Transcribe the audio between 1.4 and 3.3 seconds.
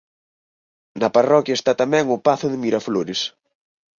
está tamén o pazo de Miraflores.